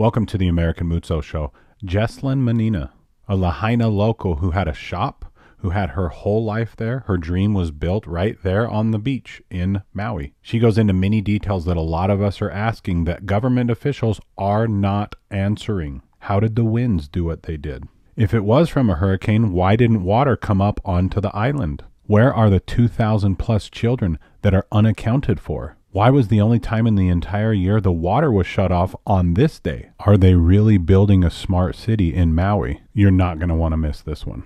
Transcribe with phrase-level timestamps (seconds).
[0.00, 1.52] Welcome to the American Moutsos Show.
[1.84, 2.88] Jessalyn Manina,
[3.28, 5.26] a Lahaina local who had a shop,
[5.58, 7.00] who had her whole life there.
[7.00, 10.32] Her dream was built right there on the beach in Maui.
[10.40, 14.22] She goes into many details that a lot of us are asking that government officials
[14.38, 16.00] are not answering.
[16.20, 17.84] How did the winds do what they did?
[18.16, 21.84] If it was from a hurricane, why didn't water come up onto the island?
[22.06, 25.76] Where are the 2,000 plus children that are unaccounted for?
[25.92, 29.34] Why was the only time in the entire year the water was shut off on
[29.34, 29.90] this day?
[29.98, 32.82] Are they really building a smart city in Maui?
[32.94, 34.44] You're not going to want to miss this one.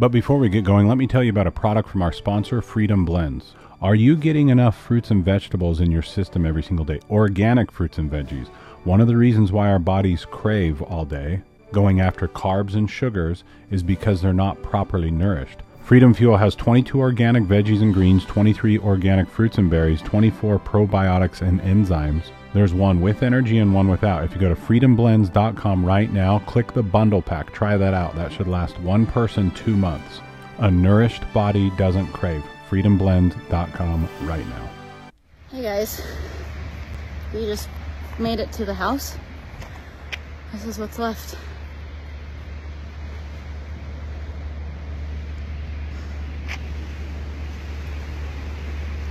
[0.00, 2.62] But before we get going, let me tell you about a product from our sponsor,
[2.62, 3.54] Freedom Blends.
[3.82, 7.00] Are you getting enough fruits and vegetables in your system every single day?
[7.10, 8.46] Organic fruits and veggies.
[8.84, 13.42] One of the reasons why our bodies crave all day, going after carbs and sugars,
[13.72, 15.58] is because they're not properly nourished.
[15.82, 21.42] Freedom Fuel has 22 organic veggies and greens, 23 organic fruits and berries, 24 probiotics
[21.42, 22.30] and enzymes.
[22.54, 24.24] There's one with energy and one without.
[24.24, 27.52] If you go to freedomblends.com right now, click the bundle pack.
[27.52, 28.16] Try that out.
[28.16, 30.20] That should last one person two months.
[30.58, 32.42] A nourished body doesn't crave.
[32.70, 34.70] Freedomblends.com right now.
[35.50, 36.02] Hey guys,
[37.34, 37.68] we just
[38.18, 39.16] made it to the house.
[40.52, 41.36] This is what's left.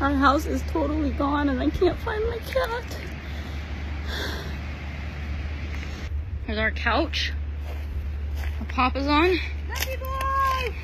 [0.02, 2.98] Our house is totally gone and I can't find my cat.
[6.46, 7.34] Here's our couch.
[8.60, 9.36] Our papa's on.
[9.36, 10.76] Happy boy!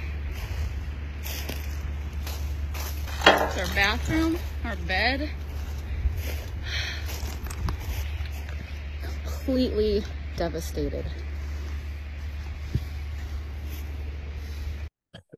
[3.25, 5.29] It's our bathroom, our bed.
[9.01, 10.03] Completely
[10.35, 11.05] devastated.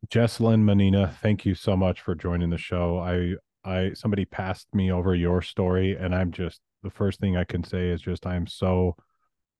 [0.09, 2.99] Jessalyn Manina, thank you so much for joining the show.
[2.99, 7.43] I I somebody passed me over your story and I'm just the first thing I
[7.43, 8.95] can say is just I'm so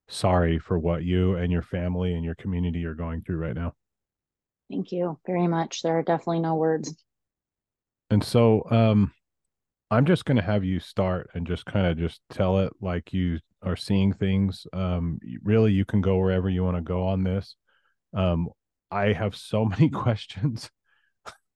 [0.08, 3.74] sorry for what you and your family and your community are going through right now.
[4.70, 5.82] Thank you very much.
[5.82, 6.94] There are definitely no words.
[8.12, 9.12] And so um
[9.92, 13.14] I'm just going to have you start and just kind of just tell it like
[13.14, 14.68] you are seeing things.
[14.72, 17.56] Um really you can go wherever you want to go on this.
[18.14, 18.50] Um
[18.92, 20.70] I have so many questions.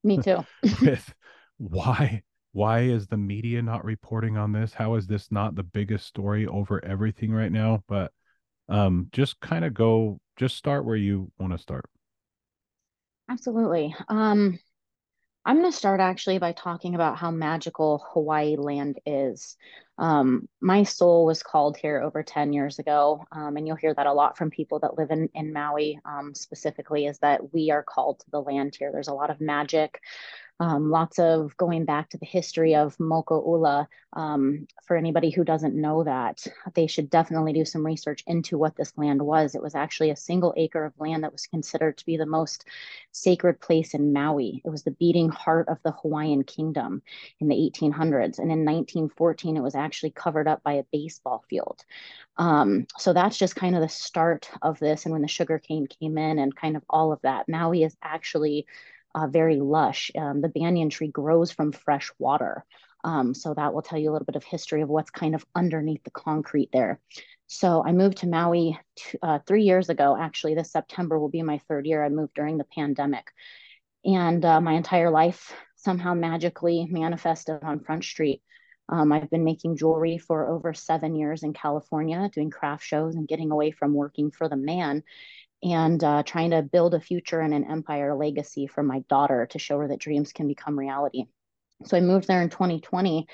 [0.04, 0.44] Me too.
[0.82, 1.14] with
[1.58, 4.74] why why is the media not reporting on this?
[4.74, 7.84] How is this not the biggest story over everything right now?
[7.88, 8.12] But
[8.68, 11.86] um, just kind of go, just start where you want to start.
[13.30, 13.96] Absolutely.
[14.08, 14.60] Um,
[15.46, 19.56] I'm going to start actually by talking about how magical Hawaii land is.
[19.98, 24.06] Um, my soul was called here over 10 years ago, um, and you'll hear that
[24.06, 27.84] a lot from people that live in, in Maui um, specifically, is that we are
[27.84, 28.92] called to the land here.
[28.92, 30.00] There's a lot of magic,
[30.60, 33.88] um, lots of going back to the history of Moku'ula.
[34.14, 38.76] Um, for anybody who doesn't know that, they should definitely do some research into what
[38.76, 39.56] this land was.
[39.56, 42.66] It was actually a single acre of land that was considered to be the most
[43.12, 44.62] sacred place in Maui.
[44.66, 47.04] It was the beating heart of the Hawaiian kingdom
[47.40, 48.40] in the 1800s.
[48.40, 51.86] And in 1914, it was actually covered up by a baseball field.
[52.38, 55.06] Um, so that's just kind of the start of this.
[55.06, 58.66] And when the sugarcane came in and kind of all of that, Maui is actually
[59.16, 60.12] uh, very lush.
[60.18, 62.66] Um, the banyan tree grows from fresh water.
[63.04, 65.46] Um, so that will tell you a little bit of history of what's kind of
[65.56, 67.00] underneath the concrete there.
[67.48, 68.78] So I moved to Maui
[69.22, 70.16] uh, three years ago.
[70.20, 72.04] Actually, this September will be my third year.
[72.04, 73.28] I moved during the pandemic.
[74.06, 78.42] And uh, my entire life somehow magically manifested on Front Street.
[78.88, 83.28] Um, I've been making jewelry for over seven years in California, doing craft shows and
[83.28, 85.04] getting away from working for the man
[85.62, 89.60] and uh, trying to build a future and an empire legacy for my daughter to
[89.60, 91.26] show her that dreams can become reality.
[91.86, 93.28] So I moved there in 2020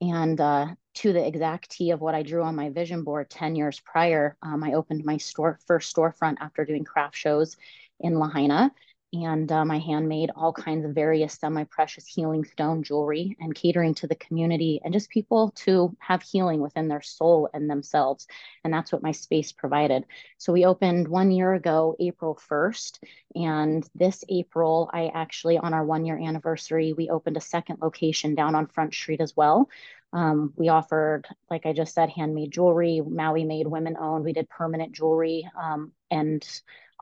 [0.00, 3.54] and uh, to the exact T of what I drew on my vision board 10
[3.54, 7.56] years prior, um, I opened my store first storefront after doing craft shows
[8.00, 8.72] in Lahaina
[9.12, 14.06] and um, I handmade all kinds of various semi-precious healing stone jewelry and catering to
[14.06, 18.28] the community and just people to have healing within their soul and themselves.
[18.62, 20.04] And that's what my space provided.
[20.38, 22.98] So we opened one year ago, April 1st.
[23.34, 28.36] And this April, I actually, on our one year anniversary, we opened a second location
[28.36, 29.68] down on Front Street as well.
[30.12, 34.24] Um, we offered, like I just said, handmade jewelry, Maui made, women owned.
[34.24, 36.44] We did permanent jewelry um, and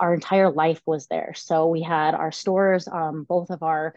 [0.00, 1.32] our entire life was there.
[1.36, 3.94] So we had our stores, um, both of our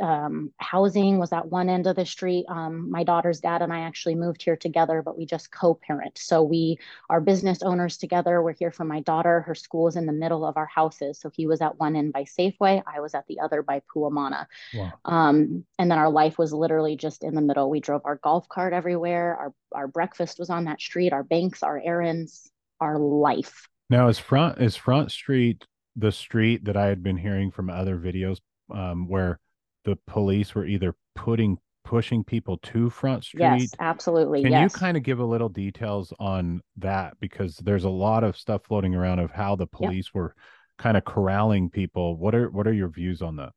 [0.00, 2.46] um, housing was at one end of the street.
[2.48, 6.18] Um, my daughter's dad and I actually moved here together, but we just co-parent.
[6.18, 6.78] So we
[7.08, 8.42] are business owners together.
[8.42, 9.42] We're here for my daughter.
[9.42, 11.20] Her school is in the middle of our houses.
[11.20, 12.82] So he was at one end by Safeway.
[12.86, 14.46] I was at the other by Puamana.
[14.74, 14.92] Wow.
[15.04, 17.70] Um, and then our life was literally just in the middle.
[17.70, 19.36] We drove our golf cart everywhere.
[19.36, 23.68] Our, our breakfast was on that street, our banks, our errands, our life.
[23.90, 25.64] Now is front, is front street
[25.96, 28.38] the street that I had been hearing from other videos
[28.72, 29.38] um, where
[29.84, 33.42] the police were either putting pushing people to Front Street.
[33.42, 34.42] Yes, absolutely.
[34.42, 34.72] Can yes.
[34.72, 38.62] you kind of give a little details on that because there's a lot of stuff
[38.64, 40.14] floating around of how the police yep.
[40.14, 40.34] were
[40.78, 42.16] kind of corralling people.
[42.16, 43.52] What are what are your views on that?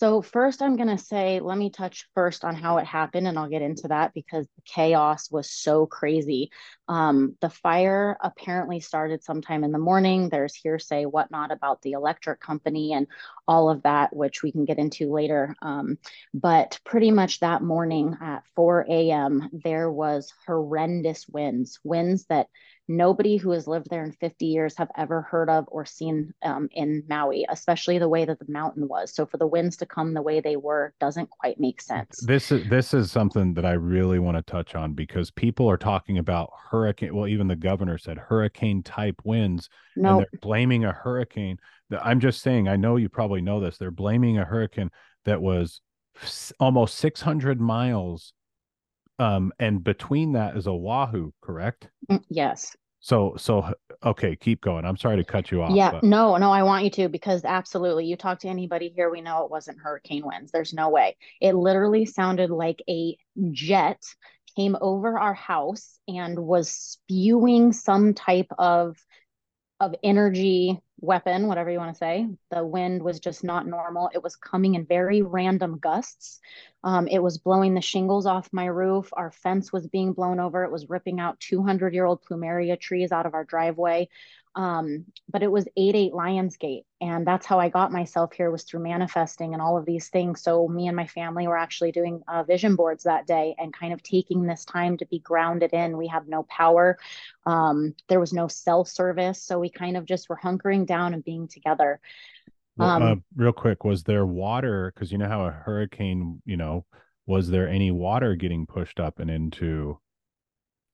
[0.00, 3.38] So, first, I'm going to say, let me touch first on how it happened, and
[3.38, 6.50] I'll get into that because the chaos was so crazy.
[6.88, 10.30] Um, the fire apparently started sometime in the morning.
[10.30, 13.08] There's hearsay, whatnot, about the electric company and
[13.46, 15.54] all of that, which we can get into later.
[15.60, 15.98] Um,
[16.32, 22.46] but pretty much that morning at 4 a.m., there was horrendous winds, winds that
[22.90, 26.68] nobody who has lived there in 50 years have ever heard of or seen um,
[26.72, 29.14] in Maui, especially the way that the mountain was.
[29.14, 32.18] So for the winds to come the way they were doesn't quite make sense.
[32.26, 35.76] This is this is something that I really want to touch on because people are
[35.76, 37.14] talking about hurricane.
[37.14, 40.10] Well, even the governor said hurricane type winds, no.
[40.10, 41.58] and they're blaming a hurricane.
[42.02, 42.66] I'm just saying.
[42.66, 43.78] I know you probably know this.
[43.78, 44.90] They're blaming a hurricane
[45.26, 45.80] that was
[46.58, 48.32] almost 600 miles
[49.20, 51.90] um, and between that is Oahu, correct?
[52.10, 52.74] Mm, yes.
[53.00, 53.72] So, so
[54.04, 54.84] okay, keep going.
[54.84, 55.74] I'm sorry to cut you off.
[55.74, 56.04] Yeah, but...
[56.04, 59.44] no, no, I want you to because absolutely, you talk to anybody here, we know
[59.44, 60.52] it wasn't hurricane winds.
[60.52, 61.16] There's no way.
[61.40, 63.16] It literally sounded like a
[63.52, 64.02] jet
[64.56, 68.96] came over our house and was spewing some type of
[69.80, 72.28] of energy weapon, whatever you want to say.
[72.50, 74.10] The wind was just not normal.
[74.12, 76.38] It was coming in very random gusts.
[76.82, 79.10] Um, it was blowing the shingles off my roof.
[79.12, 80.64] Our fence was being blown over.
[80.64, 84.08] It was ripping out 200 year old plumeria trees out of our driveway.
[84.56, 86.84] Um, but it was 8 8 Lionsgate.
[87.00, 90.42] And that's how I got myself here was through manifesting and all of these things.
[90.42, 93.92] So me and my family were actually doing uh, vision boards that day and kind
[93.92, 95.96] of taking this time to be grounded in.
[95.96, 96.98] We have no power.
[97.46, 99.40] Um, there was no cell service.
[99.40, 102.00] So we kind of just were hunkering down and being together.
[102.80, 104.92] Well, um, uh, real quick, was there water?
[104.94, 106.86] Because you know how a hurricane, you know,
[107.26, 109.98] was there any water getting pushed up and into?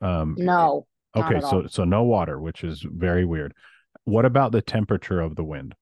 [0.01, 0.87] Um, no,
[1.17, 1.69] Okay, so all.
[1.69, 3.55] so no water, which is very weird.
[4.05, 5.75] What about the temperature of the wind?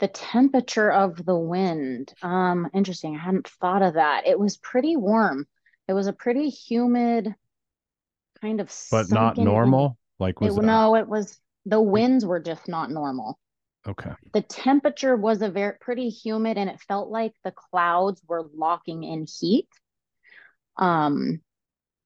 [0.00, 2.12] The temperature of the wind.
[2.22, 3.16] Um, interesting.
[3.16, 4.26] I hadn't thought of that.
[4.26, 5.46] It was pretty warm.
[5.88, 7.34] It was a pretty humid
[8.40, 9.98] kind of but not normal.
[10.18, 13.38] Like was it, no, it was the winds were just not normal.
[13.86, 14.12] Okay.
[14.32, 19.04] The temperature was a very pretty humid and it felt like the clouds were locking
[19.04, 19.68] in heat.
[20.76, 21.40] Um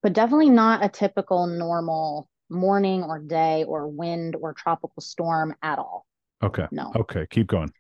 [0.03, 5.79] but definitely not a typical normal morning or day or wind or tropical storm at
[5.79, 6.07] all.
[6.43, 6.67] Okay.
[6.71, 6.93] No.
[6.95, 7.27] Okay.
[7.31, 7.73] Keep going.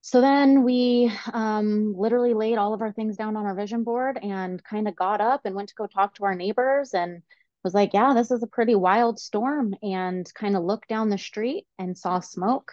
[0.00, 4.18] So then we um, literally laid all of our things down on our vision board
[4.22, 7.22] and kind of got up and went to go talk to our neighbors and
[7.64, 9.74] was like, yeah, this is a pretty wild storm.
[9.82, 12.72] And kind of looked down the street and saw smoke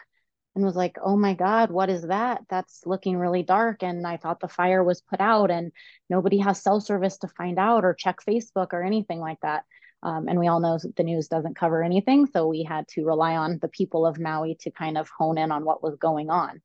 [0.56, 2.42] and was like, oh my God, what is that?
[2.50, 3.84] That's looking really dark.
[3.84, 5.72] And I thought the fire was put out and
[6.10, 9.66] nobody has cell service to find out or check Facebook or anything like that.
[10.02, 12.28] Um, and we all know the news doesn't cover anything.
[12.28, 15.52] So we had to rely on the people of Maui to kind of hone in
[15.52, 16.62] on what was going on.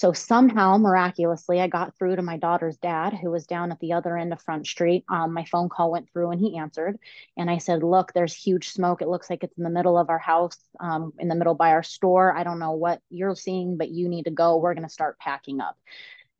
[0.00, 3.92] So somehow, miraculously, I got through to my daughter's dad, who was down at the
[3.92, 5.04] other end of Front Street.
[5.10, 6.98] Um, my phone call went through and he answered.
[7.36, 9.02] And I said, Look, there's huge smoke.
[9.02, 11.72] It looks like it's in the middle of our house, um, in the middle by
[11.72, 12.34] our store.
[12.34, 14.56] I don't know what you're seeing, but you need to go.
[14.56, 15.76] We're going to start packing up.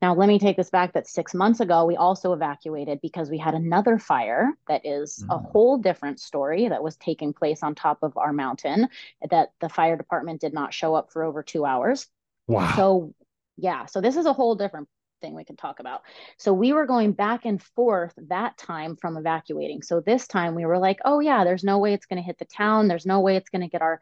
[0.01, 3.37] Now, let me take this back that six months ago, we also evacuated because we
[3.37, 5.35] had another fire that is mm.
[5.35, 8.89] a whole different story that was taking place on top of our mountain
[9.29, 12.07] that the fire department did not show up for over two hours.
[12.47, 12.73] Wow.
[12.75, 13.13] So
[13.57, 14.87] yeah, so this is a whole different
[15.21, 16.01] thing we can talk about.
[16.37, 19.83] So we were going back and forth that time from evacuating.
[19.83, 22.39] So this time we were like, oh yeah, there's no way it's going to hit
[22.39, 22.87] the town.
[22.87, 24.01] There's no way it's going to get our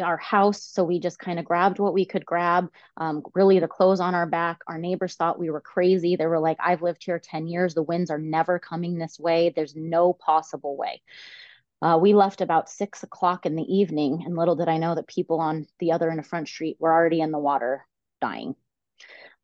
[0.00, 0.62] our house.
[0.62, 4.14] So we just kind of grabbed what we could grab, um, really the clothes on
[4.14, 4.60] our back.
[4.68, 6.14] Our neighbors thought we were crazy.
[6.14, 7.74] They were like, I've lived here 10 years.
[7.74, 9.52] The winds are never coming this way.
[9.54, 11.02] There's no possible way.
[11.82, 15.06] Uh, we left about six o'clock in the evening, and little did I know that
[15.06, 17.86] people on the other end of Front Street were already in the water
[18.20, 18.54] dying.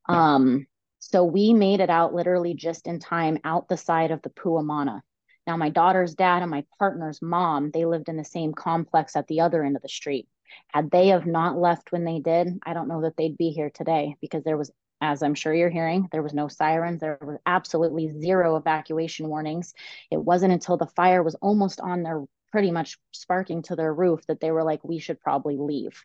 [0.09, 0.67] Um,
[0.99, 5.01] so we made it out literally just in time out the side of the Puamana.
[5.47, 9.29] Now, my daughter's dad and my partner's mom, they lived in the same complex at
[9.29, 10.29] the other end of the street.
[10.69, 13.71] Had they have not left when they did, I don't know that they'd be here
[13.71, 17.01] today because there was as I'm sure you're hearing, there was no sirens.
[17.01, 19.75] There were absolutely zero evacuation warnings.
[20.11, 24.27] It wasn't until the fire was almost on their pretty much sparking to their roof
[24.27, 26.05] that they were like, we should probably leave.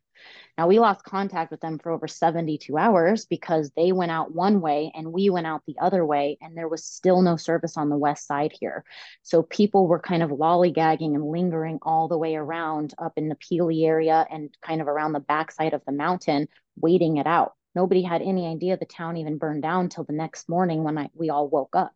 [0.58, 4.62] Now, we lost contact with them for over 72 hours because they went out one
[4.62, 7.90] way and we went out the other way, and there was still no service on
[7.90, 8.84] the west side here.
[9.24, 13.36] So people were kind of lollygagging and lingering all the way around up in the
[13.36, 18.02] Pili area and kind of around the backside of the mountain, waiting it out nobody
[18.02, 21.30] had any idea the town even burned down till the next morning when I, we
[21.30, 21.94] all woke up.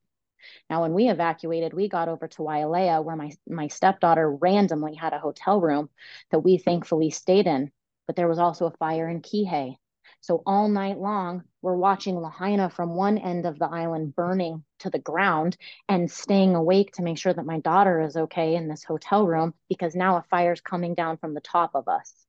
[0.69, 5.13] Now, when we evacuated, we got over to Wailea, where my, my stepdaughter randomly had
[5.13, 5.89] a hotel room
[6.31, 7.71] that we thankfully stayed in.
[8.07, 9.77] But there was also a fire in Kihei.
[10.21, 14.89] So all night long, we're watching Lahaina from one end of the island burning to
[14.89, 15.55] the ground
[15.87, 19.53] and staying awake to make sure that my daughter is okay in this hotel room
[19.69, 22.24] because now a fire's coming down from the top of us.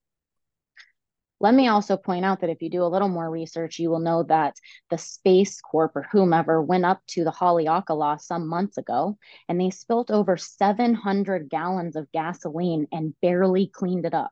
[1.38, 4.00] Let me also point out that if you do a little more research, you will
[4.00, 4.54] know that
[4.90, 9.70] the Space Corp or whomever went up to the Haleakala some months ago and they
[9.70, 14.30] spilt over 700 gallons of gasoline and barely cleaned it up.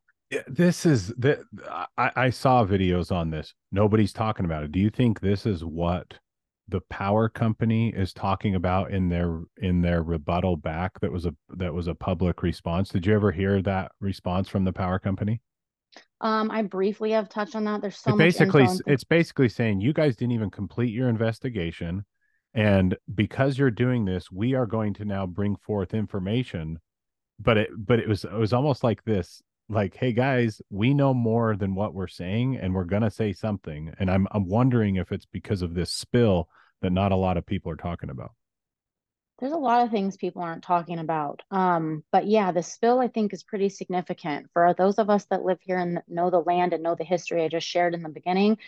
[0.49, 1.41] This is that
[1.99, 3.55] I, I saw videos on this.
[3.71, 4.73] Nobody's talking about it.
[4.73, 6.15] Do you think this is what
[6.69, 11.35] the power company is talking about in their in their rebuttal back that was a
[11.51, 12.89] that was a public response?
[12.89, 15.43] Did you ever hear that response from the power company?
[16.21, 17.81] Um, I briefly have touched on that.
[17.81, 22.05] There's so it basically it's basically saying you guys didn't even complete your investigation,
[22.55, 26.79] and because you're doing this, we are going to now bring forth information.
[27.39, 31.13] But it but it was it was almost like this, like, hey guys, we know
[31.13, 33.93] more than what we're saying, and we're gonna say something.
[33.99, 36.49] And I'm I'm wondering if it's because of this spill
[36.81, 38.33] that not a lot of people are talking about
[39.39, 41.43] there's a lot of things people aren't talking about.
[41.51, 45.45] Um, but yeah, the spill I think is pretty significant for those of us that
[45.45, 48.09] live here and know the land and know the history I just shared in the
[48.09, 48.59] beginning.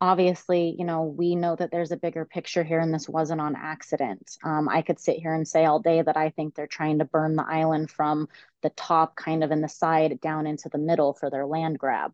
[0.00, 3.56] Obviously, you know, we know that there's a bigger picture here and this wasn't on
[3.56, 4.36] accident.
[4.44, 7.04] Um, I could sit here and say all day that I think they're trying to
[7.04, 8.28] burn the island from
[8.62, 12.12] the top kind of in the side down into the middle for their land grab.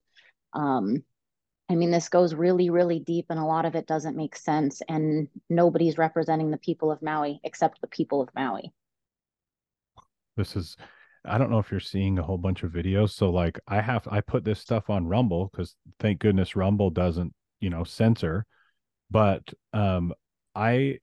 [0.52, 1.04] Um,
[1.70, 4.82] I mean, this goes really, really deep, and a lot of it doesn't make sense.
[4.88, 8.72] And nobody's representing the people of Maui except the people of Maui.
[10.36, 10.76] This is,
[11.24, 13.10] I don't know if you're seeing a whole bunch of videos.
[13.10, 17.32] So, like, I have, I put this stuff on Rumble because thank goodness Rumble doesn't,
[17.60, 18.46] you know, censor.
[19.08, 20.12] But um,
[20.56, 20.98] I,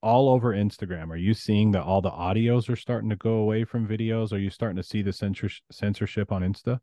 [0.00, 3.64] all over Instagram, are you seeing that all the audios are starting to go away
[3.64, 4.32] from videos?
[4.32, 6.78] Are you starting to see the censor- censorship on Insta?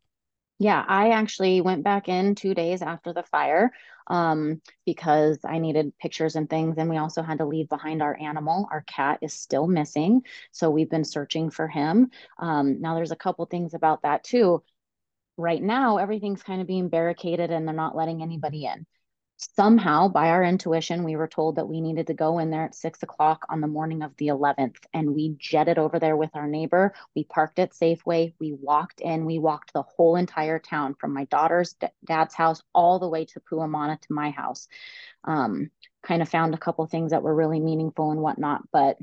[0.61, 3.71] Yeah, I actually went back in two days after the fire
[4.05, 6.77] um, because I needed pictures and things.
[6.77, 8.67] And we also had to leave behind our animal.
[8.71, 10.21] Our cat is still missing.
[10.51, 12.11] So we've been searching for him.
[12.37, 14.61] Um, now, there's a couple things about that too.
[15.35, 18.85] Right now, everything's kind of being barricaded and they're not letting anybody in
[19.55, 22.75] somehow by our intuition we were told that we needed to go in there at
[22.75, 26.47] six o'clock on the morning of the 11th and we jetted over there with our
[26.47, 26.93] neighbor.
[27.15, 28.33] We parked at safeway.
[28.39, 29.25] We walked in.
[29.25, 33.25] We walked the whole entire town from my daughter's d- dad's house all the way
[33.25, 34.67] to puamana to my house.
[35.23, 35.71] Um,
[36.03, 38.97] kind of found a couple things that were really meaningful and whatnot but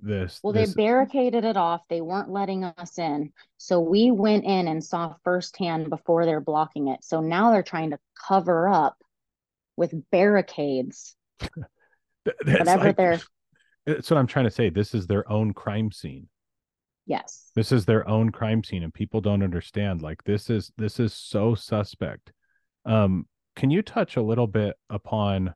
[0.00, 0.74] this well this...
[0.74, 1.86] they barricaded it off.
[1.88, 3.32] They weren't letting us in.
[3.58, 7.04] So we went in and saw firsthand before they're blocking it.
[7.04, 8.98] So now they're trying to cover up
[9.76, 11.16] with barricades.
[12.24, 13.20] whatever like, they're.
[13.86, 14.68] That's what I'm trying to say.
[14.68, 16.28] This is their own crime scene.
[17.06, 17.52] Yes.
[17.54, 20.02] This is their own crime scene, and people don't understand.
[20.02, 22.32] Like this is this is so suspect.
[22.84, 25.54] Um, can you touch a little bit upon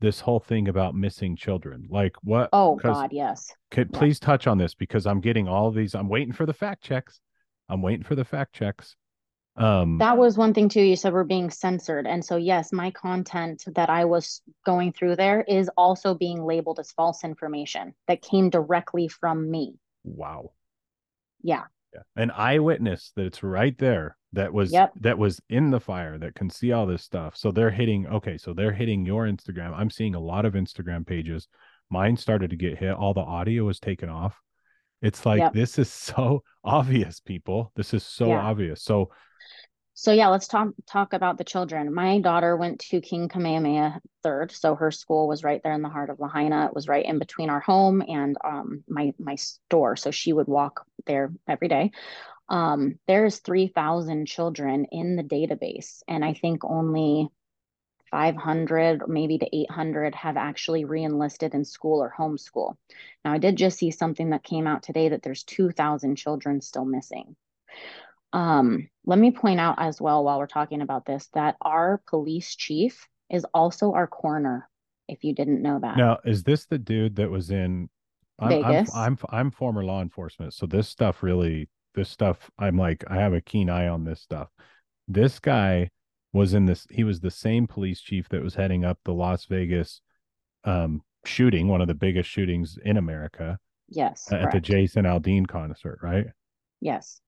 [0.00, 1.86] this whole thing about missing children?
[1.90, 2.48] Like what?
[2.54, 3.50] Oh God, yes.
[3.70, 3.98] Could yeah.
[3.98, 5.94] please touch on this because I'm getting all these.
[5.94, 7.20] I'm waiting for the fact checks.
[7.68, 8.96] I'm waiting for the fact checks.
[9.56, 10.80] Um, that was one thing too.
[10.80, 12.06] You said we're being censored.
[12.06, 16.78] And so, yes, my content that I was going through there is also being labeled
[16.78, 19.74] as false information that came directly from me.
[20.04, 20.52] Wow.
[21.42, 21.64] Yeah.
[21.92, 22.00] Yeah.
[22.16, 24.92] An eyewitness that's right there that was yep.
[25.00, 27.36] that was in the fire that can see all this stuff.
[27.36, 29.76] So they're hitting okay, so they're hitting your Instagram.
[29.76, 31.48] I'm seeing a lot of Instagram pages.
[31.90, 32.94] Mine started to get hit.
[32.94, 34.40] All the audio was taken off.
[35.02, 35.52] It's like yep.
[35.52, 37.72] this is so obvious, people.
[37.76, 38.40] This is so yeah.
[38.40, 38.82] obvious.
[38.82, 39.10] So
[40.02, 41.94] so yeah, let's talk talk about the children.
[41.94, 45.88] My daughter went to King Kamehameha III, so her school was right there in the
[45.88, 46.66] heart of Lahaina.
[46.66, 50.48] It was right in between our home and um, my my store, so she would
[50.48, 51.92] walk there every day.
[52.48, 57.28] Um, there's three thousand children in the database, and I think only
[58.10, 62.74] 500 maybe to 800 have actually re-enlisted in school or homeschool.
[63.24, 66.84] Now, I did just see something that came out today that there's 2,000 children still
[66.84, 67.36] missing.
[68.32, 72.54] Um, let me point out as well while we're talking about this that our police
[72.54, 74.68] chief is also our coroner,
[75.08, 75.96] if you didn't know that.
[75.96, 77.88] Now, is this the dude that was in
[78.38, 78.94] I'm, I'm Vegas.
[78.94, 83.34] I'm I'm former law enforcement, so this stuff really this stuff I'm like I have
[83.34, 84.48] a keen eye on this stuff.
[85.08, 85.90] This guy
[86.32, 89.44] was in this he was the same police chief that was heading up the Las
[89.46, 90.00] Vegas
[90.64, 93.58] um shooting, one of the biggest shootings in America
[93.88, 94.60] Yes, at the.
[94.60, 96.26] Jason Aldean concert, right?
[96.80, 97.20] Yes.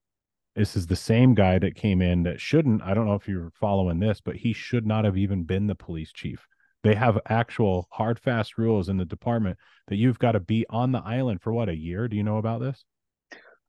[0.56, 3.50] This is the same guy that came in that shouldn't, I don't know if you're
[3.58, 6.46] following this, but he should not have even been the police chief.
[6.84, 9.58] They have actual hard, fast rules in the department
[9.88, 12.06] that you've got to be on the island for what, a year?
[12.06, 12.84] Do you know about this?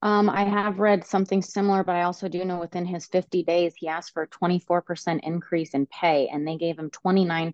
[0.01, 3.73] Um, I have read something similar, but I also do know within his 50 days,
[3.75, 7.53] he asked for a 24% increase in pay and they gave him 29%.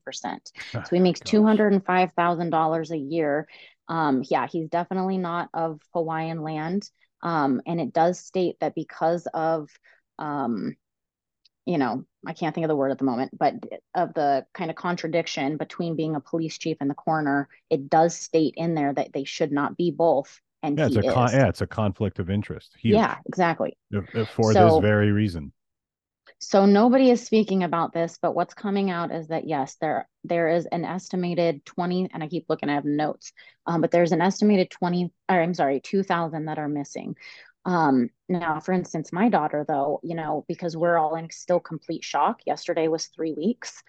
[0.75, 3.47] Oh, So he makes $205,000 a year.
[3.87, 6.89] Um, yeah, he's definitely not of Hawaiian land.
[7.23, 9.69] Um, and it does state that because of,
[10.19, 10.75] um,
[11.65, 13.55] you know, I can't think of the word at the moment, but
[13.95, 18.15] of the kind of contradiction between being a police chief and the coroner, it does
[18.15, 20.39] state in there that they should not be both.
[20.63, 22.75] And Yeah, it's a con- yeah, it's a conflict of interest.
[22.79, 22.95] Huge.
[22.95, 23.77] Yeah, exactly.
[23.91, 25.53] If- if for this very reason.
[26.43, 30.49] So nobody is speaking about this, but what's coming out is that yes, there there
[30.49, 33.31] is an estimated 20, and I keep looking at notes,
[33.67, 37.15] um, but there's an estimated 20, or I'm sorry, 2,000 that are missing.
[37.65, 42.03] Um, now, for instance, my daughter, though, you know, because we're all in still complete
[42.03, 42.39] shock.
[42.47, 43.83] Yesterday was three weeks.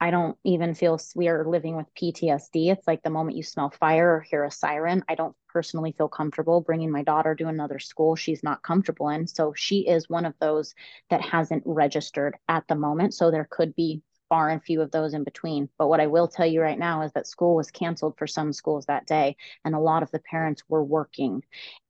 [0.00, 2.72] I don't even feel we are living with PTSD.
[2.72, 5.04] It's like the moment you smell fire or hear a siren.
[5.08, 9.26] I don't personally feel comfortable bringing my daughter to another school she's not comfortable in.
[9.26, 10.74] So she is one of those
[11.10, 13.14] that hasn't registered at the moment.
[13.14, 15.68] So there could be far and few of those in between.
[15.78, 18.54] But what I will tell you right now is that school was canceled for some
[18.54, 21.42] schools that day, and a lot of the parents were working.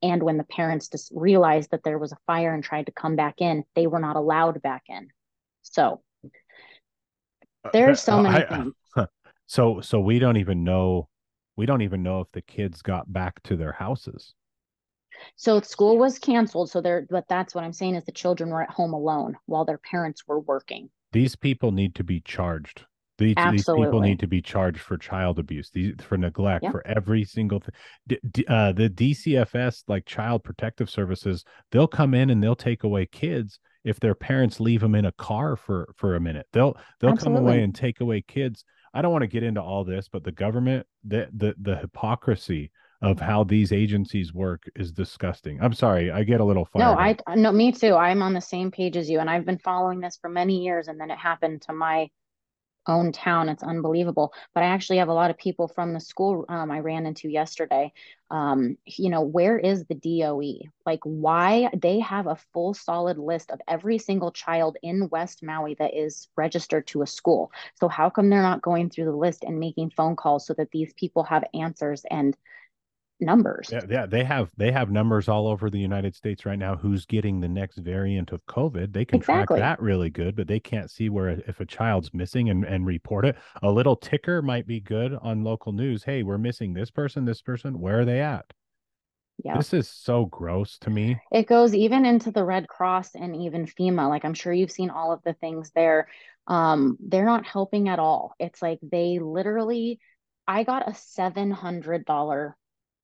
[0.02, 3.14] And when the parents just realized that there was a fire and tried to come
[3.14, 5.08] back in, they were not allowed back in.
[5.62, 6.02] So
[7.72, 8.74] there's so Uh, many I- things.
[9.46, 11.08] so so we don't even know
[11.56, 14.34] we don't even know if the kids got back to their houses.
[15.36, 16.70] So school was canceled.
[16.70, 19.64] So there, but that's what I'm saying is the children were at home alone while
[19.64, 20.90] their parents were working.
[21.12, 22.86] These people need to be charged.
[23.18, 26.72] These, these people need to be charged for child abuse, these for neglect, Yep.
[26.72, 27.74] for every single thing.
[28.08, 32.82] D- d- uh, the DCFS, like Child Protective Services, they'll come in and they'll take
[32.82, 36.46] away kids if their parents leave them in a car for for a minute.
[36.52, 38.64] They'll they'll come away and take away kids.
[38.94, 42.70] I don't want to get into all this, but the government, the the the hypocrisy
[43.00, 45.60] of how these agencies work is disgusting.
[45.60, 46.82] I'm sorry, I get a little fired.
[46.82, 46.92] No.
[46.92, 47.36] I up.
[47.36, 47.94] no, me too.
[47.94, 50.88] I'm on the same page as you, and I've been following this for many years,
[50.88, 52.08] and then it happened to my
[52.86, 53.48] own town.
[53.48, 54.32] It's unbelievable.
[54.54, 57.28] But I actually have a lot of people from the school um, I ran into
[57.28, 57.92] yesterday.
[58.30, 60.68] Um, you know, where is the DOE?
[60.86, 65.74] Like, why they have a full solid list of every single child in West Maui
[65.78, 67.52] that is registered to a school.
[67.74, 70.70] So how come they're not going through the list and making phone calls so that
[70.70, 72.36] these people have answers and
[73.22, 73.72] numbers?
[73.72, 76.76] Yeah, yeah, they have they have numbers all over the United States right now.
[76.76, 78.92] Who's getting the next variant of COVID?
[78.92, 79.60] They can Exactly.
[79.60, 82.84] track that really good, but they can't see where if a child's missing and and
[82.86, 83.36] report it.
[83.62, 86.04] A little ticker might be good on local news.
[86.04, 87.80] Hey, we're missing this person, this person.
[87.80, 88.52] Where are they at?
[89.44, 89.56] Yeah.
[89.56, 91.18] This is so gross to me.
[91.32, 94.08] It goes even into the Red Cross and even FEMA.
[94.08, 96.08] Like I'm sure you've seen all of the things there.
[96.46, 98.34] Um, they're not helping at all.
[98.38, 100.00] It's like they literally,
[100.46, 102.54] I got a $700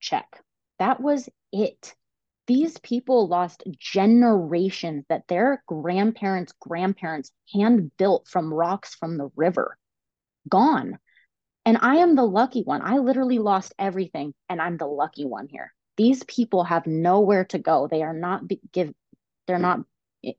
[0.01, 0.43] check.
[0.79, 1.95] That was it.
[2.47, 9.77] These people lost generations that their grandparents' grandparents hand built from rocks from the river.
[10.49, 10.99] Gone.
[11.67, 12.81] And I am the lucky one.
[12.81, 15.75] I literally lost everything, and I'm the lucky one here.
[15.99, 17.87] These people have nowhere to go.
[17.87, 18.95] They are not be- give.
[19.47, 19.81] They're not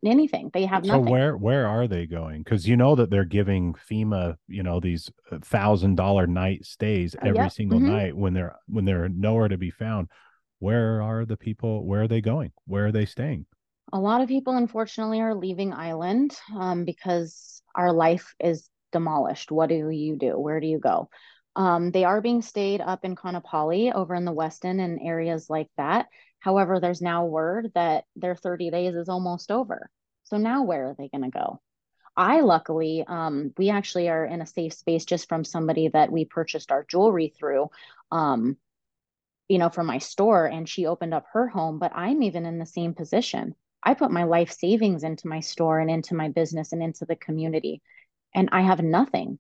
[0.06, 0.49] anything.
[0.54, 1.06] They have So nothing.
[1.06, 2.43] where where are they going?
[2.43, 5.10] Because you know that they're giving FEMA, you know, these
[5.43, 7.86] thousand dollar night stays Uh, every yep, single mhm.
[7.86, 10.10] night when they're when they're nowhere to be found.
[10.60, 11.86] Where are the people?
[11.86, 12.52] Where are they going?
[12.65, 13.45] Where are they staying?
[13.91, 19.52] A lot of people, unfortunately, are leaving island um, because our life is demolished.
[19.52, 20.38] What do you do?
[20.39, 21.10] Where do you go?
[21.56, 25.69] Um, they are being stayed up in Kaanapali over in the Westin and areas like
[25.78, 26.08] that.
[26.39, 29.89] However, there's now word that their 30 days is almost over.
[30.23, 31.62] So now where are they going to go?
[32.15, 36.25] I luckily, um, we actually are in a safe space just from somebody that we
[36.25, 37.69] purchased our jewelry through,
[38.12, 38.58] um,
[39.47, 41.80] you know, for my store, and she opened up her home.
[41.80, 43.56] But I'm even in the same position.
[43.82, 47.15] I put my life savings into my store and into my business and into the
[47.15, 47.82] community,
[48.36, 49.39] and I have nothing.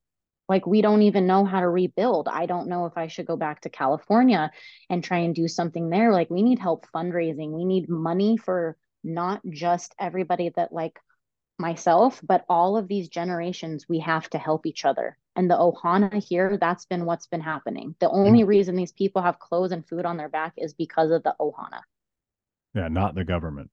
[0.49, 2.27] Like, we don't even know how to rebuild.
[2.27, 4.51] I don't know if I should go back to California
[4.89, 6.11] and try and do something there.
[6.11, 7.51] Like, we need help fundraising.
[7.51, 10.99] We need money for not just everybody that, like,
[11.59, 15.17] myself, but all of these generations, we have to help each other.
[15.35, 17.95] And the ohana here, that's been what's been happening.
[17.99, 18.17] The mm-hmm.
[18.17, 21.35] only reason these people have clothes and food on their back is because of the
[21.39, 21.81] ohana.
[22.73, 23.69] Yeah, not the government.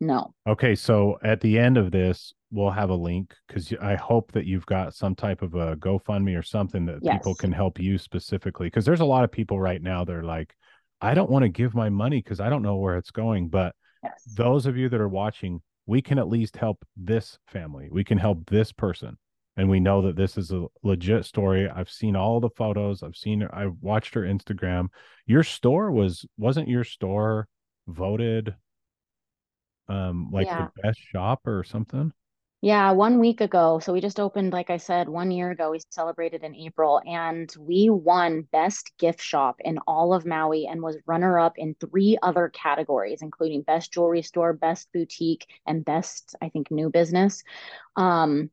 [0.00, 0.34] No.
[0.46, 4.46] Okay, so at the end of this, we'll have a link because I hope that
[4.46, 7.18] you've got some type of a GoFundMe or something that Yes.
[7.18, 8.68] people can help you specifically.
[8.68, 10.54] Because there's a lot of people right now that are like,
[11.00, 13.48] I don't want to give my money because I don't know where it's going.
[13.48, 14.22] But Yes.
[14.34, 17.88] those of you that are watching, we can at least help this family.
[17.90, 19.18] We can help this person.
[19.56, 21.68] And we know that this is a legit story.
[21.68, 23.02] I've seen all the photos.
[23.02, 24.88] I've seen I've watched her Instagram.
[25.26, 27.48] Your store was wasn't your store
[27.88, 28.54] voted
[29.88, 30.66] um like Yeah.
[30.74, 32.12] the best shop or something?
[32.66, 33.78] Yeah, one week ago.
[33.78, 35.70] So we just opened, like I said, one year ago.
[35.70, 40.82] We celebrated in April and we won best gift shop in all of Maui and
[40.82, 46.34] was runner up in three other categories, including best jewelry store, best boutique, and best,
[46.42, 47.44] I think, new business.
[47.94, 48.50] Um,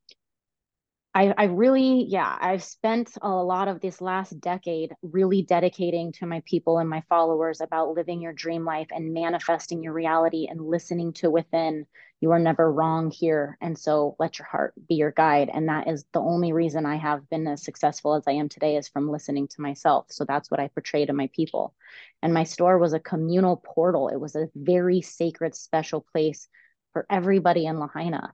[1.15, 6.25] I, I really, yeah, I've spent a lot of this last decade really dedicating to
[6.25, 10.59] my people and my followers about living your dream life and manifesting your reality and
[10.59, 11.85] listening to within.
[12.19, 13.59] You are never wrong here.
[13.61, 15.51] And so let your heart be your guide.
[15.53, 18.77] And that is the only reason I have been as successful as I am today
[18.77, 20.07] is from listening to myself.
[20.09, 21.75] So that's what I portray to my people.
[22.23, 26.47] And my store was a communal portal, it was a very sacred, special place
[26.91, 28.33] for everybody in Lahaina.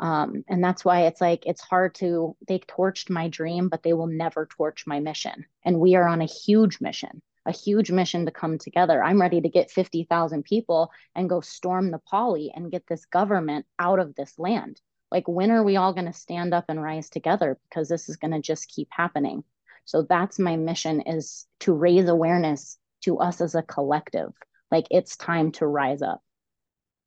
[0.00, 3.92] Um, and that's why it's like it's hard to they torched my dream, but they
[3.92, 5.44] will never torch my mission.
[5.64, 9.02] And we are on a huge mission, a huge mission to come together.
[9.02, 13.66] I'm ready to get 50,000 people and go storm the poly and get this government
[13.78, 14.80] out of this land.
[15.12, 17.58] Like, when are we all going to stand up and rise together?
[17.68, 19.44] Because this is going to just keep happening.
[19.84, 24.32] So that's my mission is to raise awareness to us as a collective.
[24.70, 26.22] Like it's time to rise up.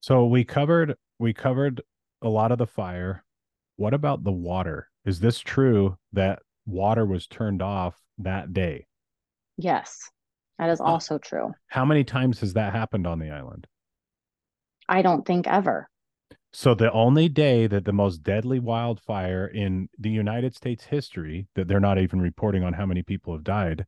[0.01, 1.81] So we covered we covered
[2.23, 3.23] a lot of the fire.
[3.75, 4.89] What about the water?
[5.05, 8.87] Is this true that water was turned off that day?
[9.57, 10.09] Yes,
[10.59, 11.51] that is uh, also true.
[11.67, 13.67] How many times has that happened on the island?
[14.87, 15.89] I don't think ever.
[16.51, 21.67] So the only day that the most deadly wildfire in the United States history that
[21.67, 23.85] they're not even reporting on how many people have died,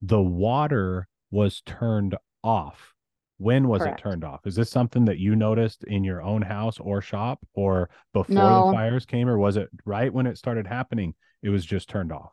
[0.00, 2.93] the water was turned off.
[3.38, 4.00] When was Correct.
[4.00, 4.46] it turned off?
[4.46, 8.66] Is this something that you noticed in your own house or shop or before No.
[8.66, 12.12] the fires came or was it right when it started happening it was just turned
[12.12, 12.32] off?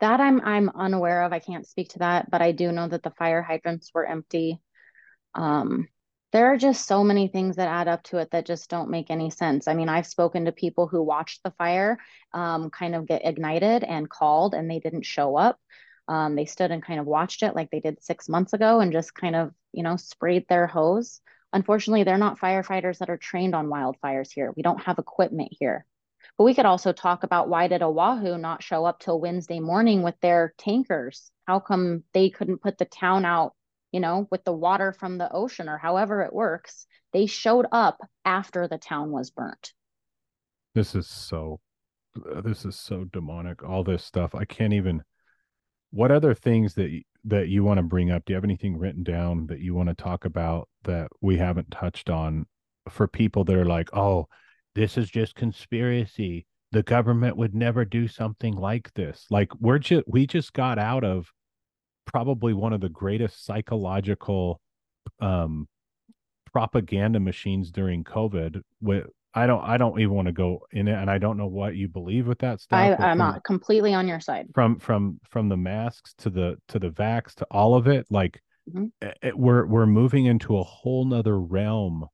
[0.00, 1.32] That I'm I'm unaware of.
[1.32, 4.60] I can't speak to that, but I do know that the fire hydrants were empty.
[5.34, 5.88] Um,
[6.32, 9.10] there are just so many things that add up to it that just don't make
[9.10, 9.68] any sense.
[9.68, 11.98] I mean, I've spoken to people who watched the fire
[12.34, 15.58] um, kind of get ignited and called, and they didn't show up.
[16.08, 18.92] Um, they stood and kind of watched it like they did six months ago and
[18.92, 21.20] just kind of, you know, sprayed their hose.
[21.52, 24.52] Unfortunately, they're not firefighters that are trained on wildfires here.
[24.56, 25.86] We don't have equipment here.
[26.36, 30.02] But we could also talk about why did Oahu not show up till Wednesday morning
[30.02, 31.30] with their tankers?
[31.46, 33.52] How come they couldn't put the town out,
[33.92, 36.86] you know, with the water from the ocean or however it works?
[37.12, 39.72] They showed up after the town was burnt.
[40.74, 41.60] This is so
[42.42, 44.34] this is so demonic all this stuff.
[44.34, 45.02] I can't even
[45.90, 48.24] what other things that that you want to bring up?
[48.24, 51.70] Do you have anything written down that you want to talk about that we haven't
[51.70, 52.46] touched on
[52.88, 54.26] for people that are like, "Oh,
[54.74, 56.46] this is just conspiracy.
[56.72, 61.04] The government would never do something like this." Like we're just we just got out
[61.04, 61.32] of
[62.06, 64.60] probably one of the greatest psychological
[65.20, 65.66] um
[66.52, 68.62] propaganda machines during COVID.
[68.80, 71.46] With I don't I don't even want to go in it, and I don't know
[71.46, 72.78] what you believe with that stuff.
[72.78, 74.48] I, I'm from- not completely on your side.
[74.54, 78.40] from from from the masks to the to the vax to all of it like
[78.72, 78.90] Mhm.
[79.02, 82.06] it- it- we're we're moving into a whole nother realm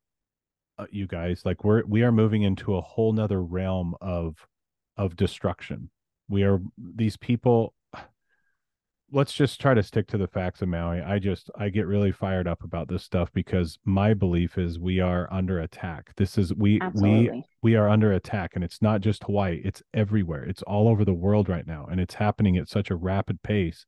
[0.79, 4.47] uh, you guys like we're we are moving into a whole nother realm of
[4.97, 5.91] of destruction
[6.29, 7.73] we are these people
[9.13, 11.01] let's just try to stick to the facts of maui.
[11.01, 15.01] I just i get really fired up about this stuff because my belief is we
[15.01, 16.13] are under attack.
[16.17, 20.45] This is we we we are under attack and it's not just hawaii it's everywhere.
[20.45, 23.87] It's all over the world right now and it's happening at such a rapid pace.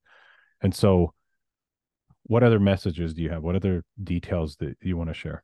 [0.62, 1.14] And so
[2.24, 3.42] what other messages do you have?
[3.42, 5.42] What other details that you want to share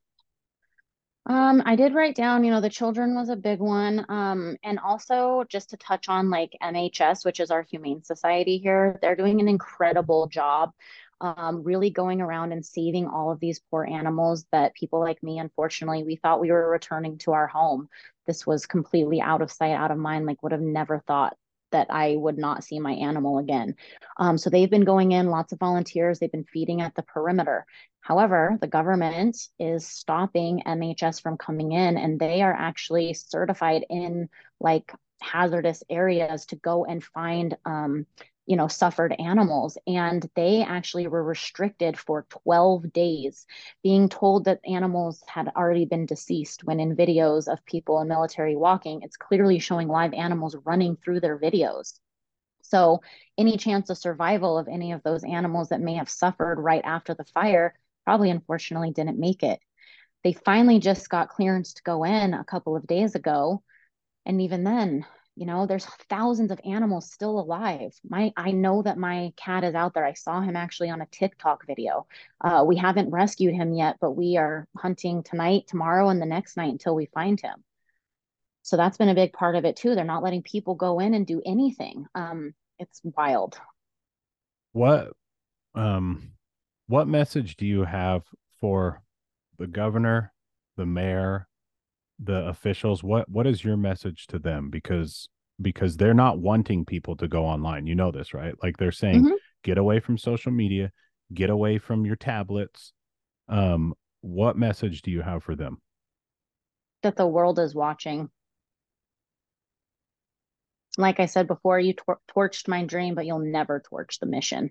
[1.31, 4.05] Um, I did write down, you know, the children was a big one.
[4.09, 8.99] Um, and also just to touch on like MHS, which is our Humane Society here,
[9.01, 10.73] they're doing an incredible job,
[11.21, 15.39] um, really going around and saving all of these poor animals that people like me,
[15.39, 17.89] unfortunately, we thought we were returning to our home.
[18.27, 21.37] This was completely out of sight, out of mind, like would have never thought
[21.71, 23.77] that I would not see my animal again.
[24.17, 27.67] Um, so they've been going in, lots of volunteers, they've been feeding at the perimeter.
[28.01, 34.29] However, the government is stopping MHS from coming in, and they are actually certified in
[34.59, 38.07] like hazardous areas to go and find um,
[38.51, 43.47] you know suffered animals and they actually were restricted for 12 days
[43.81, 48.57] being told that animals had already been deceased when in videos of people in military
[48.57, 52.01] walking it's clearly showing live animals running through their videos.
[52.63, 53.03] So
[53.39, 57.15] any chance of survival of any of those animals that may have suffered right after
[57.15, 59.61] the fire probably unfortunately didn't make it.
[60.25, 63.63] They finally just got clearance to go in a couple of days ago
[64.27, 67.93] and even then you know there's thousands of animals still alive.
[68.09, 70.05] My i know that my cat is out there.
[70.05, 72.07] I saw him actually on a tiktok video.
[72.41, 76.57] Uh, we haven't rescued him yet but we are hunting tonight tomorrow and the next
[76.57, 77.65] night until we find him.
[78.63, 79.95] So that's been a big part of it too.
[79.95, 82.07] They're not letting people go in and do anything.
[82.15, 83.59] Um, it's wild.
[84.73, 85.13] What
[85.75, 86.33] um
[86.87, 88.25] what message do you have
[88.61, 89.03] for
[89.59, 90.33] the governor
[90.77, 91.47] the mayor
[92.23, 94.71] the officials what what is your message to them?
[94.71, 95.29] Because
[95.61, 97.87] because they're not wanting people to go online.
[97.87, 98.55] You know this right?
[98.63, 99.35] Like they're saying mm-hmm.
[99.65, 100.91] get away from social media.
[101.33, 102.93] Get away from your tablets.
[103.49, 105.79] Um what message do you have for them?
[107.03, 108.29] That the world is watching.
[110.99, 114.71] Like i said before you tor- torched my dream but you'll never torch the mission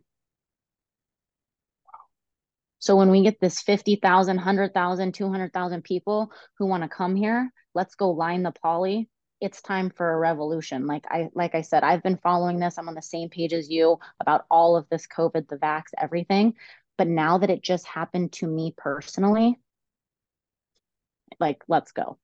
[2.80, 7.96] so when we get this 50,000, 100,000, 200,000 people who want to come here, let's
[7.96, 9.10] go line the poly.
[9.42, 10.88] It's time for a revolution.
[10.88, 12.78] Like I like I said, I've been following this.
[12.78, 16.56] I'm on the same page as you about all of this COVID, the vax, everything.
[16.98, 19.58] But now that it just happened to me personally,
[21.40, 22.18] like let's go.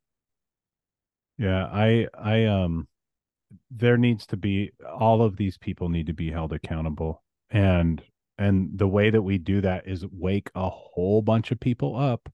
[1.37, 2.87] Yeah, I I um
[3.71, 7.23] there needs to be all of these people need to be held accountable.
[7.49, 8.01] And
[8.37, 12.29] and the way that we do that is wake a whole bunch of people up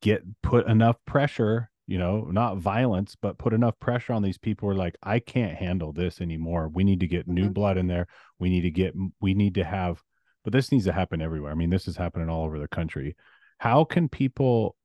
[0.00, 4.66] get put enough pressure you know not violence but put enough pressure on these people
[4.66, 6.68] who are like i can't handle this anymore.
[6.68, 7.34] We need to get mm-hmm.
[7.34, 8.06] new blood in there.
[8.38, 10.02] We need to get we need to have
[10.44, 11.52] but this needs to happen everywhere.
[11.52, 13.16] I mean this is happening all over the country.
[13.58, 14.76] How can people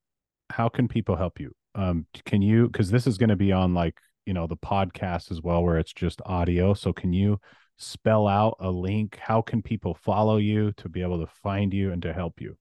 [0.49, 1.51] how can people help you?
[1.75, 5.31] Um can you because this is going to be on like you know the podcast
[5.31, 6.73] as well where it's just audio.
[6.73, 7.39] So can you
[7.79, 9.17] spell out a link?
[9.19, 12.57] How can people follow you to be able to find you and to help you?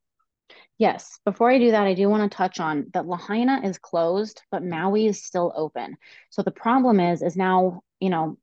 [0.79, 1.19] Yes.
[1.25, 4.65] Before I do that, I do want to touch on that Lahaina is closed, but
[4.65, 5.97] Maui is still open.
[6.31, 8.39] So the problem is, is now, you know,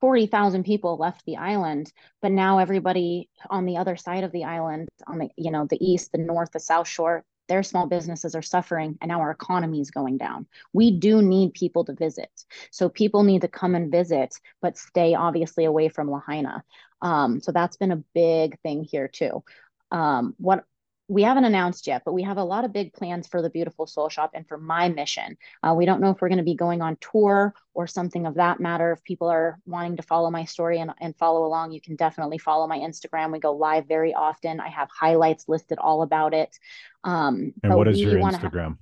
[0.00, 4.88] 40,000 people left the island, but now everybody on the other side of the island,
[5.06, 8.40] on the, you know, the east, the north, the south shore, their small businesses are
[8.40, 10.46] suffering and now our economy is going down.
[10.72, 12.30] We do need people to visit.
[12.70, 16.64] So people need to come and visit, but stay obviously away from Lahaina.
[17.02, 19.44] Um, so that's been a big thing here too.
[19.90, 20.64] Um, what
[21.12, 23.86] we haven't announced yet, but we have a lot of big plans for the Beyoutiful
[23.86, 25.36] Soul Shop and for my mission.
[25.62, 28.36] Uh, we don't know if we're going to be going on tour or something of
[28.36, 28.92] that matter.
[28.92, 32.38] If people are wanting to follow my story and, and follow along, you can definitely
[32.38, 33.30] follow my Instagram.
[33.30, 34.58] We go live very often.
[34.58, 36.56] I have highlights listed all about it.
[37.04, 38.68] Um, and what is your Instagram?
[38.68, 38.76] Have,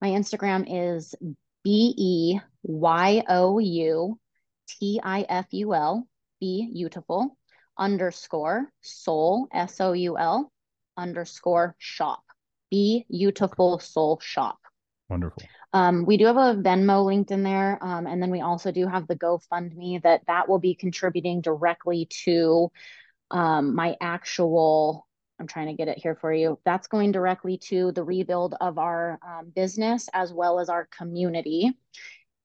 [0.00, 1.16] my Instagram is
[1.64, 4.20] B E Y O U
[4.68, 6.06] T I F U L,
[6.38, 7.36] be beautiful
[7.76, 10.52] underscore soul, S O U L
[11.00, 12.22] underscore shop.
[12.70, 14.58] Be beautiful soul shop.
[15.08, 15.42] Wonderful.
[15.72, 18.86] Um, we do have a Venmo linked in there, um, and then we also do
[18.86, 22.70] have the GoFundMe that that will be contributing directly to
[23.30, 25.06] um, my actual.
[25.38, 26.58] I'm trying to get it here for you.
[26.64, 31.72] That's going directly to the rebuild of our um, business as well as our community.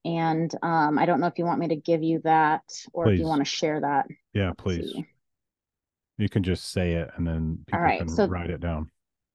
[0.06, 2.62] And um, I don't know if you want me to give you that
[2.94, 3.14] or please.
[3.14, 4.06] if you want to share that.
[4.34, 4.92] Yeah, Let's please.
[4.92, 5.06] See.
[6.18, 8.90] You can just say it and then people All right, can so, write it down.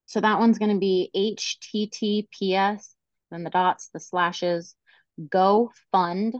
[0.06, 2.94] So that one's going to be HTTPS,
[3.30, 4.74] then the dots, the slashes,
[5.28, 6.34] go fund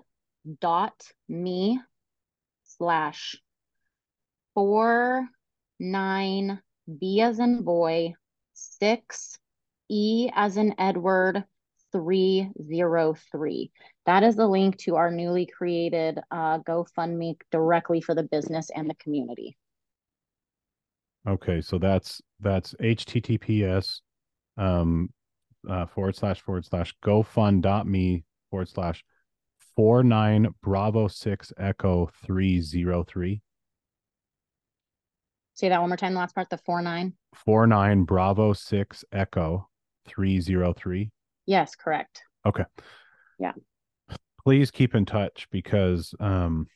[0.61, 0.95] dot
[1.29, 1.79] me
[2.65, 3.37] slash
[4.55, 5.29] four
[5.79, 6.61] nine
[6.99, 8.15] B as in boy
[8.55, 9.39] six
[9.89, 11.45] E as in Edward
[11.93, 13.71] 303.
[14.07, 18.89] That is the link to our newly created uh, GoFundMe directly for the business and
[18.89, 19.57] the community.
[21.29, 24.01] Okay, so that's that's https
[24.57, 25.11] um
[25.69, 29.05] uh, forward slash forward slash gofund.me forward slash
[29.77, 33.43] four nine bravo six echo three zero three.
[35.55, 36.15] Say that one more time.
[36.15, 37.13] The last part, the four nine.
[37.35, 39.69] Four nine bravo six echo
[40.07, 41.11] three zero three.
[41.45, 42.23] Yes, correct.
[42.47, 42.65] Okay.
[43.39, 43.53] Yeah.
[44.43, 46.67] Please keep in touch because um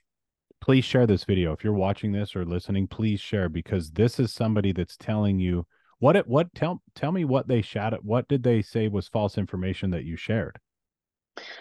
[0.64, 1.52] please share this video.
[1.52, 5.66] If you're watching this or listening, please share because this is somebody that's telling you
[5.98, 9.36] what it what tell tell me what they shot what did they say was false
[9.36, 10.58] information that you shared?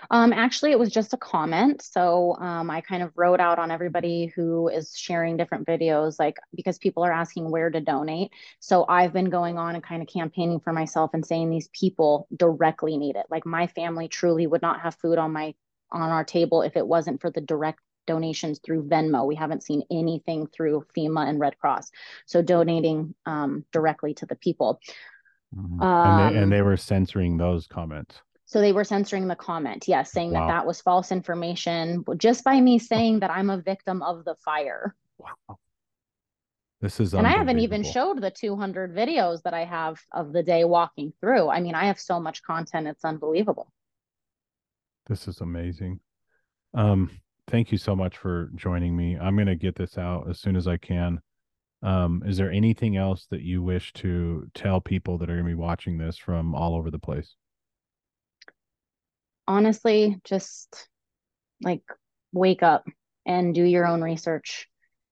[0.10, 1.82] Um, actually, it was just a comment.
[1.82, 6.38] So um, I kind of wrote out on everybody who is sharing different videos, like
[6.56, 8.32] because people are asking where to donate.
[8.62, 12.30] So I've been going on and kind of campaigning for myself and saying these people
[12.38, 13.26] directly need it.
[13.30, 15.56] Like my family truly would not have food on my
[15.92, 19.26] on our table if it wasn't for the direct donations through Venmo.
[19.26, 21.92] We haven't seen anything through FEMA and Red Cross.
[22.26, 24.80] So donating um, directly to the people.
[25.56, 25.82] Mm-hmm.
[25.82, 28.22] Um, and, they, and they were censoring those comments.
[28.46, 30.42] So they were censoring the comment, yes, saying wow.
[30.42, 34.36] that that was false information just by me saying that I'm a victim of the
[34.36, 34.96] fire.
[35.18, 35.58] Wow.
[36.82, 40.44] This is and I haven't even showed the 200 videos that I have of the
[40.44, 41.48] day walking through.
[41.48, 43.72] I mean, I have so much content; it's unbelievable.
[45.08, 46.02] This is amazing.
[46.74, 47.10] Um,
[47.48, 49.18] thank you so much for joining me.
[49.18, 51.22] I'm going to get this out as soon as I can.
[51.82, 55.50] Um, is there anything else that you wish to tell people that are going to
[55.50, 57.36] be watching this from all over the place?
[59.48, 60.88] honestly, just
[61.62, 61.84] like
[62.32, 62.86] wake up
[63.26, 64.68] and do your own research.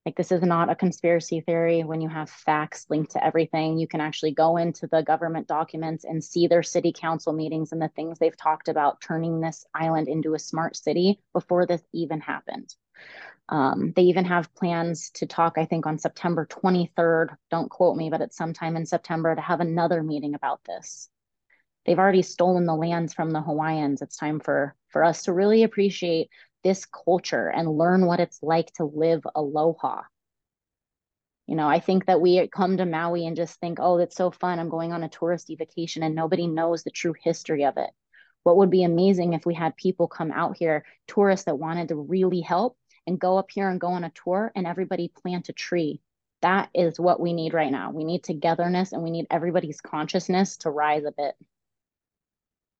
[0.06, 1.84] Like, this is not a conspiracy theory.
[1.84, 6.06] When you have facts linked to everything, you can actually go into the government documents
[6.06, 10.08] and see their city council meetings and the things they've talked about turning this island
[10.08, 12.74] into a smart city before this even happened.
[13.50, 17.36] Um, they even have plans to talk, I think, on September 23rd.
[17.52, 21.10] Don't quote me, but it's sometime in September to have another meeting about this
[21.86, 24.02] they've already stolen the lands from the Hawaiians.
[24.02, 26.30] It's time for for us to really appreciate
[26.64, 30.02] this culture and learn what it's like to live aloha.
[31.48, 34.32] You know, I think that we come to Maui and just think, oh, that's so
[34.32, 34.60] fun.
[34.60, 37.90] I'm going on a touristy vacation and nobody knows the true history of it.
[38.44, 41.96] What would be amazing if we had people come out here, tourists that wanted to
[41.96, 45.54] really help and go up here and go on a tour and everybody plant a
[45.54, 46.02] tree.
[46.42, 47.92] That is what we need right now.
[47.92, 51.36] We need togetherness and we need everybody's consciousness to rise a bit.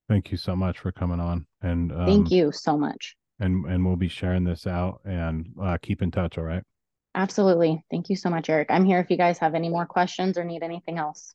[0.10, 1.46] Thank you so much for coming on.
[1.62, 3.16] And um, thank you so much.
[3.42, 6.38] And and we'll be sharing this out and uh, keep in touch.
[6.38, 6.64] All right.
[7.16, 7.84] Absolutely.
[7.92, 8.68] Thank you so much, Eric.
[8.72, 11.34] I'm here if you guys have any more questions or need anything else.